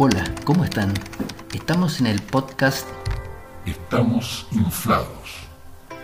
[0.00, 0.94] Hola, ¿cómo están?
[1.52, 2.86] Estamos en el podcast
[3.66, 5.08] Estamos inflados.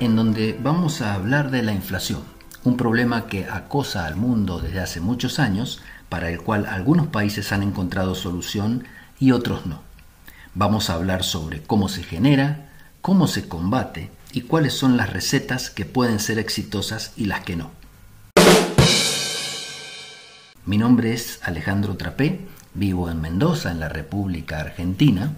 [0.00, 2.24] en donde vamos a hablar de la inflación,
[2.64, 7.52] un problema que acosa al mundo desde hace muchos años, para el cual algunos países
[7.52, 8.82] han encontrado solución
[9.20, 9.80] y otros no.
[10.54, 15.70] Vamos a hablar sobre cómo se genera, cómo se combate y cuáles son las recetas
[15.70, 17.70] que pueden ser exitosas y las que no.
[20.66, 22.40] Mi nombre es Alejandro Trapé,
[22.74, 25.32] vivo en Mendoza, en la República Argentina,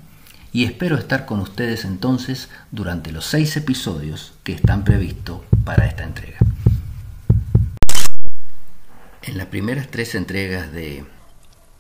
[0.52, 6.04] y espero estar con ustedes entonces durante los seis episodios que están previstos para esta
[6.04, 6.38] entrega.
[9.22, 11.04] En las primeras tres entregas de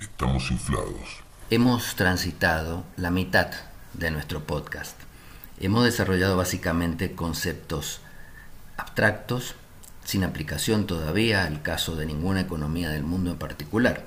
[0.00, 1.22] Estamos inflados.
[1.48, 3.50] hemos transitado la mitad
[3.94, 4.96] de nuestro podcast.
[5.58, 8.00] Hemos desarrollado básicamente conceptos
[8.76, 9.54] abstractos,
[10.04, 14.04] sin aplicación todavía al caso de ninguna economía del mundo en particular.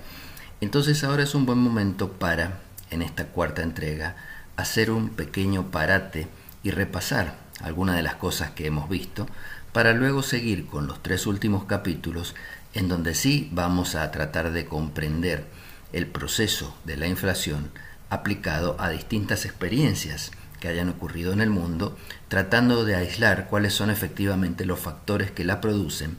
[0.62, 4.16] Entonces ahora es un buen momento para, en esta cuarta entrega,
[4.58, 6.28] hacer un pequeño parate
[6.64, 9.28] y repasar algunas de las cosas que hemos visto,
[9.72, 12.36] para luego seguir con los tres últimos capítulos
[12.74, 15.46] en donde sí vamos a tratar de comprender
[15.94, 17.72] el proceso de la inflación
[18.10, 23.90] aplicado a distintas experiencias que hayan ocurrido en el mundo, tratando de aislar cuáles son
[23.90, 26.18] efectivamente los factores que la producen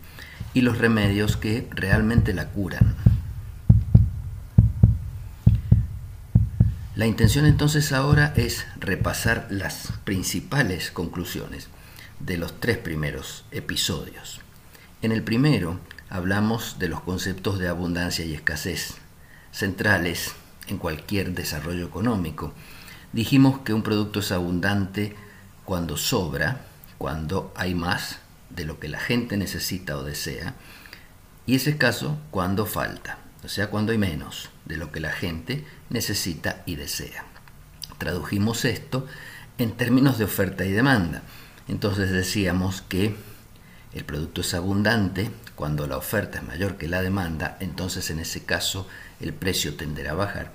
[0.54, 2.96] y los remedios que realmente la curan.
[7.00, 11.68] La intención entonces ahora es repasar las principales conclusiones
[12.18, 14.42] de los tres primeros episodios.
[15.00, 18.96] En el primero hablamos de los conceptos de abundancia y escasez,
[19.50, 20.32] centrales
[20.66, 22.52] en cualquier desarrollo económico.
[23.14, 25.16] Dijimos que un producto es abundante
[25.64, 26.66] cuando sobra,
[26.98, 28.18] cuando hay más
[28.50, 30.54] de lo que la gente necesita o desea,
[31.46, 35.64] y es escaso cuando falta, o sea, cuando hay menos de lo que la gente
[35.88, 37.24] necesita y desea.
[37.98, 39.06] Tradujimos esto
[39.58, 41.22] en términos de oferta y demanda.
[41.68, 43.14] Entonces decíamos que
[43.92, 48.44] el producto es abundante cuando la oferta es mayor que la demanda, entonces en ese
[48.44, 48.88] caso
[49.20, 50.52] el precio tenderá a bajar.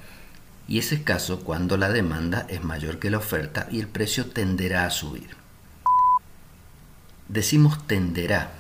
[0.68, 4.86] Y es escaso cuando la demanda es mayor que la oferta y el precio tenderá
[4.86, 5.30] a subir.
[7.28, 8.52] Decimos tenderá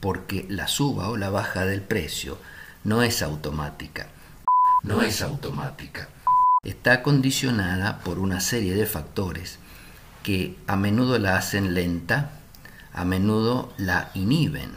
[0.00, 2.38] porque la suba o la baja del precio
[2.86, 4.06] no es automática.
[4.84, 6.08] No es automática.
[6.62, 9.58] Está condicionada por una serie de factores
[10.22, 12.30] que a menudo la hacen lenta,
[12.92, 14.70] a menudo la inhiben.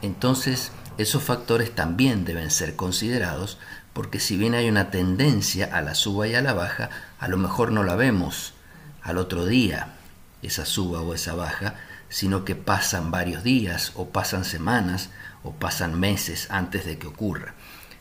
[0.00, 3.58] Entonces, esos factores también deben ser considerados
[3.92, 6.88] porque si bien hay una tendencia a la suba y a la baja,
[7.18, 8.54] a lo mejor no la vemos
[9.02, 9.88] al otro día,
[10.40, 11.74] esa suba o esa baja,
[12.08, 15.10] sino que pasan varios días o pasan semanas
[15.46, 17.54] o pasan meses antes de que ocurra.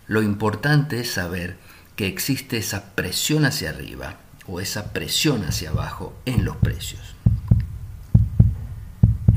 [0.07, 1.57] Lo importante es saber
[1.95, 4.17] que existe esa presión hacia arriba
[4.47, 7.16] o esa presión hacia abajo en los precios.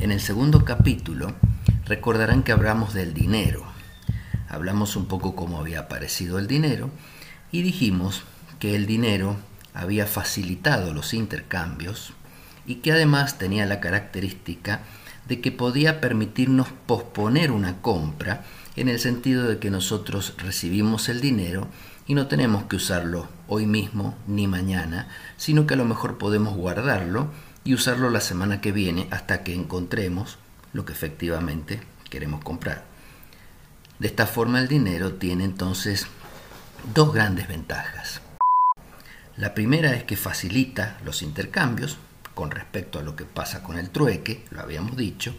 [0.01, 1.35] En el segundo capítulo
[1.85, 3.65] recordarán que hablamos del dinero.
[4.49, 6.91] Hablamos un poco cómo había aparecido el dinero
[7.53, 8.23] y dijimos
[8.59, 9.37] que el dinero
[9.75, 12.15] había facilitado los intercambios
[12.67, 14.81] y que además tenía la característica
[15.29, 18.45] de que podía permitirnos posponer una compra
[18.77, 21.69] en el sentido de que nosotros recibimos el dinero
[22.07, 26.57] y no tenemos que usarlo hoy mismo ni mañana, sino que a lo mejor podemos
[26.57, 27.29] guardarlo
[27.65, 30.39] y usarlo la semana que viene hasta que encontremos
[30.73, 32.85] lo que efectivamente queremos comprar.
[33.99, 36.07] De esta forma el dinero tiene entonces
[36.95, 38.23] dos grandes ventajas.
[39.37, 41.99] La primera es que facilita los intercambios
[42.39, 45.35] con respecto a lo que pasa con el trueque, lo habíamos dicho,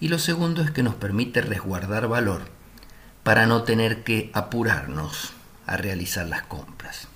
[0.00, 2.42] y lo segundo es que nos permite resguardar valor
[3.22, 5.32] para no tener que apurarnos
[5.64, 7.06] a realizar las compras.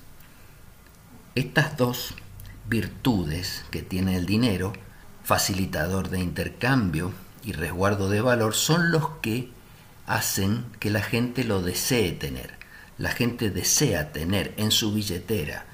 [1.34, 2.14] Estas dos
[2.68, 4.72] virtudes que tiene el dinero,
[5.24, 7.12] facilitador de intercambio
[7.42, 9.50] y resguardo de valor, son los que
[10.06, 12.56] hacen que la gente lo desee tener.
[12.98, 15.66] La gente desea tener en su billetera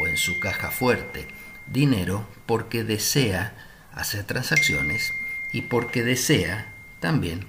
[0.00, 1.26] o en su caja fuerte
[1.66, 3.54] dinero porque desea
[3.92, 5.12] hacer transacciones
[5.52, 7.46] y porque desea también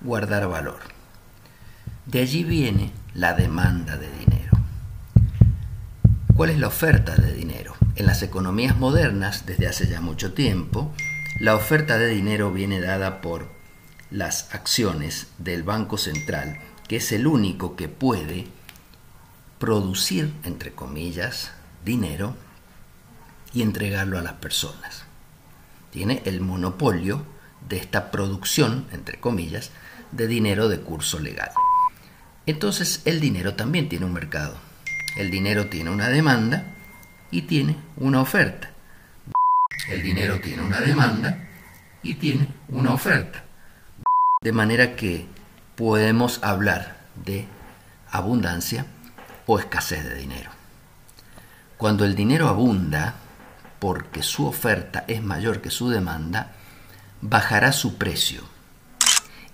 [0.00, 0.80] guardar valor.
[2.06, 4.52] De allí viene la demanda de dinero.
[6.34, 7.74] ¿Cuál es la oferta de dinero?
[7.96, 10.92] En las economías modernas, desde hace ya mucho tiempo,
[11.40, 13.48] la oferta de dinero viene dada por
[14.10, 18.46] las acciones del Banco Central, que es el único que puede
[19.58, 21.50] producir, entre comillas,
[21.84, 22.36] dinero
[23.52, 25.04] y entregarlo a las personas.
[25.90, 27.24] Tiene el monopolio
[27.68, 29.70] de esta producción, entre comillas,
[30.12, 31.50] de dinero de curso legal.
[32.46, 34.56] Entonces el dinero también tiene un mercado.
[35.16, 36.64] El dinero tiene una demanda
[37.30, 38.70] y tiene una oferta.
[39.88, 41.48] El dinero tiene una demanda
[42.02, 43.44] y tiene una oferta.
[44.40, 45.26] De manera que
[45.76, 47.46] podemos hablar de
[48.10, 48.86] abundancia
[49.46, 50.50] o escasez de dinero.
[51.76, 53.14] Cuando el dinero abunda,
[53.78, 56.52] porque su oferta es mayor que su demanda,
[57.20, 58.42] bajará su precio.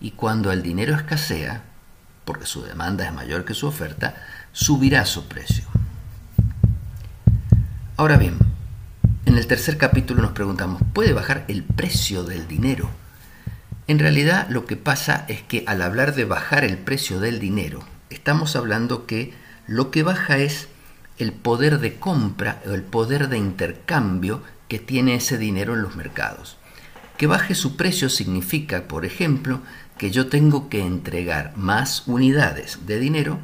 [0.00, 1.62] Y cuando el dinero escasea,
[2.24, 4.14] porque su demanda es mayor que su oferta,
[4.52, 5.64] subirá su precio.
[7.96, 8.38] Ahora bien,
[9.26, 12.90] en el tercer capítulo nos preguntamos, ¿puede bajar el precio del dinero?
[13.86, 17.84] En realidad lo que pasa es que al hablar de bajar el precio del dinero,
[18.10, 19.34] estamos hablando que
[19.66, 20.68] lo que baja es
[21.18, 25.96] el poder de compra o el poder de intercambio que tiene ese dinero en los
[25.96, 26.56] mercados.
[27.16, 29.60] Que baje su precio significa, por ejemplo,
[29.98, 33.38] que yo tengo que entregar más unidades de dinero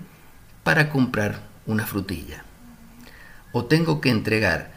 [0.64, 2.44] para comprar una frutilla.
[3.52, 4.72] O tengo que entregar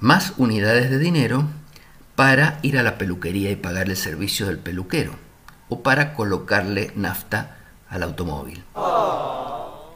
[0.00, 1.46] más unidades de dinero
[2.14, 5.12] para ir a la peluquería y pagar el servicio del peluquero.
[5.68, 7.58] O para colocarle nafta
[7.88, 8.64] al automóvil.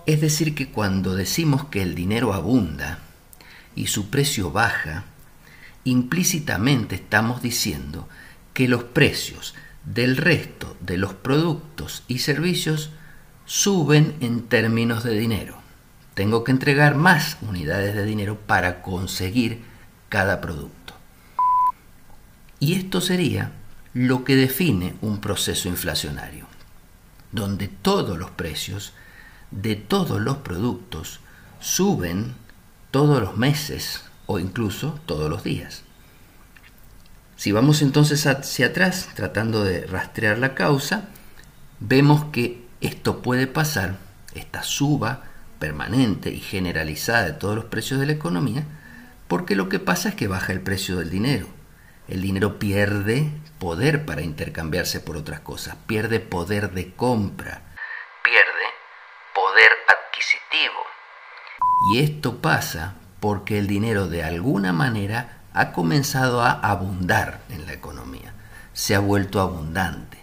[0.04, 2.98] Es decir, que cuando decimos que el dinero abunda
[3.76, 5.04] y su precio baja,
[5.84, 8.08] implícitamente estamos diciendo
[8.52, 9.54] que los precios
[9.84, 12.90] del resto de los productos y servicios
[13.44, 15.56] suben en términos de dinero.
[16.14, 19.62] Tengo que entregar más unidades de dinero para conseguir
[20.08, 20.94] cada producto.
[22.58, 23.52] Y esto sería
[23.94, 26.46] lo que define un proceso inflacionario,
[27.30, 28.92] donde todos los precios
[29.52, 31.20] de todos los productos
[31.60, 32.34] suben
[32.90, 35.84] todos los meses o incluso todos los días.
[37.36, 41.08] Si vamos entonces hacia atrás tratando de rastrear la causa,
[41.80, 43.98] vemos que esto puede pasar,
[44.34, 45.24] esta suba
[45.58, 48.64] permanente y generalizada de todos los precios de la economía,
[49.28, 51.46] porque lo que pasa es que baja el precio del dinero.
[52.08, 57.62] El dinero pierde poder para intercambiarse por otras cosas, pierde poder de compra,
[61.90, 67.72] Y esto pasa porque el dinero de alguna manera ha comenzado a abundar en la
[67.72, 68.34] economía,
[68.72, 70.18] se ha vuelto abundante.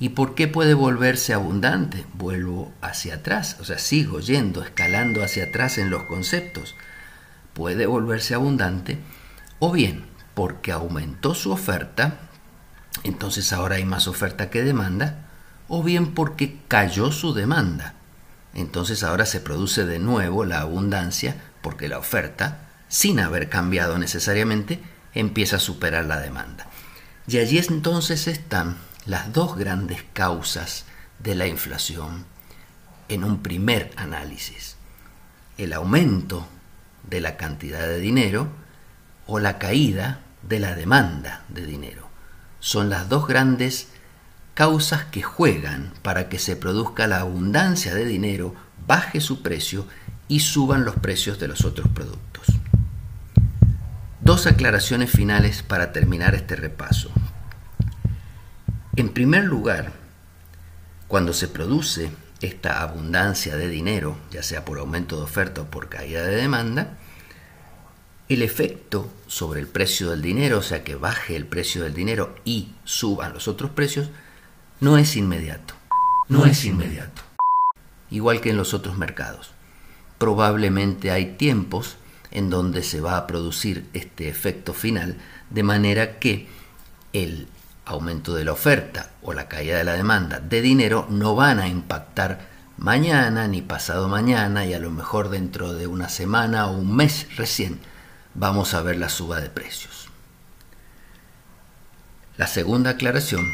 [0.00, 2.04] ¿Y por qué puede volverse abundante?
[2.14, 6.74] Vuelvo hacia atrás, o sea, sigo yendo, escalando hacia atrás en los conceptos.
[7.54, 8.98] Puede volverse abundante
[9.60, 12.18] o bien porque aumentó su oferta,
[13.04, 15.28] entonces ahora hay más oferta que demanda,
[15.68, 17.94] o bien porque cayó su demanda,
[18.54, 24.80] entonces ahora se produce de nuevo la abundancia porque la oferta, sin haber cambiado necesariamente,
[25.14, 26.66] empieza a superar la demanda.
[27.26, 30.84] Y allí entonces están las dos grandes causas
[31.18, 32.26] de la inflación
[33.08, 34.76] en un primer análisis.
[35.58, 36.46] El aumento
[37.08, 38.48] de la cantidad de dinero
[39.26, 42.08] o la caída de la demanda de dinero.
[42.60, 43.88] Son las dos grandes
[44.54, 48.54] causas que juegan para que se produzca la abundancia de dinero,
[48.86, 49.86] baje su precio
[50.28, 52.46] y suban los precios de los otros productos.
[54.20, 57.10] Dos aclaraciones finales para terminar este repaso.
[58.96, 59.92] En primer lugar,
[61.08, 65.88] cuando se produce esta abundancia de dinero, ya sea por aumento de oferta o por
[65.88, 66.96] caída de demanda,
[68.28, 72.34] el efecto sobre el precio del dinero, o sea que baje el precio del dinero
[72.44, 74.08] y suban los otros precios,
[74.80, 75.74] no es inmediato.
[76.28, 77.22] No es inmediato.
[78.10, 79.52] Igual que en los otros mercados.
[80.18, 81.96] Probablemente hay tiempos
[82.30, 85.16] en donde se va a producir este efecto final,
[85.50, 86.48] de manera que
[87.12, 87.48] el
[87.84, 91.68] aumento de la oferta o la caída de la demanda de dinero no van a
[91.68, 96.96] impactar mañana ni pasado mañana y a lo mejor dentro de una semana o un
[96.96, 97.78] mes recién
[98.34, 100.08] vamos a ver la suba de precios.
[102.36, 103.46] La segunda aclaración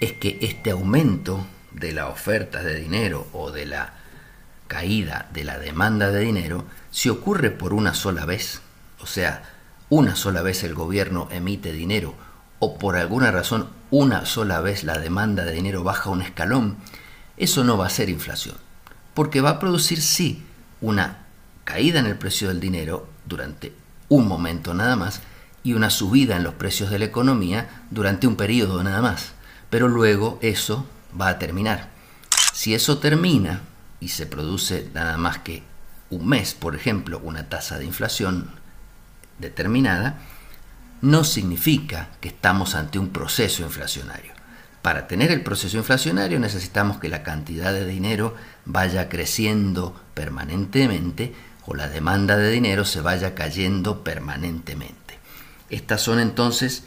[0.00, 3.94] es que este aumento de la oferta de dinero o de la
[4.66, 8.60] caída de la demanda de dinero, si ocurre por una sola vez,
[9.00, 9.42] o sea,
[9.88, 12.14] una sola vez el gobierno emite dinero
[12.58, 16.76] o por alguna razón una sola vez la demanda de dinero baja un escalón,
[17.36, 18.56] eso no va a ser inflación,
[19.14, 20.44] porque va a producir sí
[20.80, 21.24] una
[21.64, 23.72] caída en el precio del dinero durante
[24.08, 25.22] un momento nada más
[25.62, 29.32] y una subida en los precios de la economía durante un periodo nada más
[29.70, 30.86] pero luego eso
[31.18, 31.90] va a terminar.
[32.52, 33.62] Si eso termina
[34.00, 35.62] y se produce nada más que
[36.10, 38.50] un mes, por ejemplo, una tasa de inflación
[39.38, 40.18] determinada,
[41.00, 44.32] no significa que estamos ante un proceso inflacionario.
[44.82, 48.34] Para tener el proceso inflacionario necesitamos que la cantidad de dinero
[48.64, 51.34] vaya creciendo permanentemente
[51.66, 55.18] o la demanda de dinero se vaya cayendo permanentemente.
[55.68, 56.84] Estas son entonces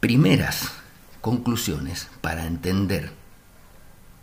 [0.00, 0.70] primeras
[1.28, 3.12] conclusiones para entender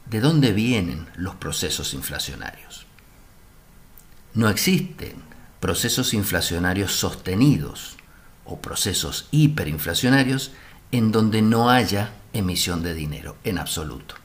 [0.09, 2.87] de dónde vienen los procesos inflacionarios.
[4.33, 5.13] No existen
[5.59, 7.97] procesos inflacionarios sostenidos
[8.43, 10.51] o procesos hiperinflacionarios
[10.91, 14.15] en donde no haya emisión de dinero en absoluto.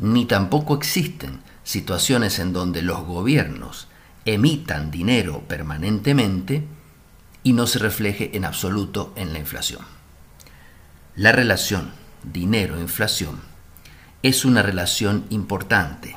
[0.00, 3.86] Ni tampoco existen situaciones en donde los gobiernos
[4.24, 6.64] emitan dinero permanentemente
[7.44, 9.94] y no se refleje en absoluto en la inflación.
[11.16, 11.92] La relación
[12.24, 13.40] dinero-inflación
[14.24, 16.16] es una relación importante,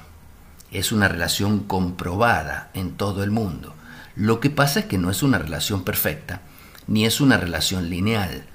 [0.71, 3.75] es una relación comprobada en todo el mundo.
[4.15, 6.41] Lo que pasa es que no es una relación perfecta,
[6.87, 8.47] ni es una relación lineal.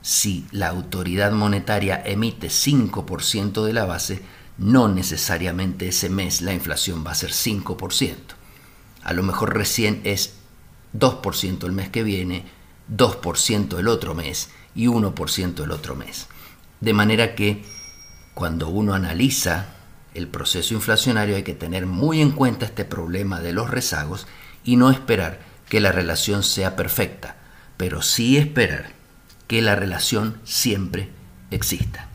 [0.00, 4.22] Si la autoridad monetaria emite 5% de la base,
[4.56, 8.14] no necesariamente ese mes la inflación va a ser 5%.
[9.02, 10.34] A lo mejor recién es
[10.96, 12.44] 2% el mes que viene,
[12.88, 16.28] 2% el otro mes y 1% el otro mes.
[16.80, 17.64] De manera que
[18.34, 19.66] cuando uno analiza
[20.14, 24.28] el proceso inflacionario hay que tener muy en cuenta este problema de los rezagos
[24.62, 27.34] y no esperar que la relación sea perfecta,
[27.76, 28.92] pero sí esperar
[29.48, 31.08] que la relación siempre
[31.50, 32.08] exista.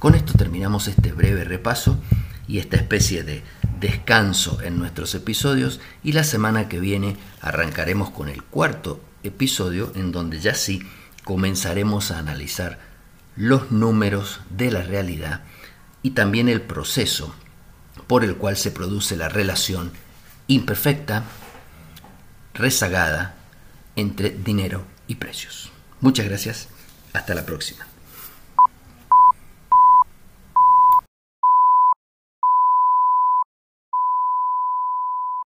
[0.00, 2.00] Con esto terminamos este breve repaso
[2.48, 3.44] y esta especie de
[3.78, 10.12] descanso en nuestros episodios y la semana que viene arrancaremos con el cuarto episodio en
[10.12, 10.82] donde ya sí
[11.24, 12.78] comenzaremos a analizar
[13.36, 15.42] los números de la realidad
[16.02, 17.34] y también el proceso
[18.06, 19.92] por el cual se produce la relación
[20.46, 21.24] imperfecta,
[22.54, 23.34] rezagada
[23.96, 25.70] entre dinero y precios.
[26.00, 26.68] Muchas gracias,
[27.12, 27.87] hasta la próxima.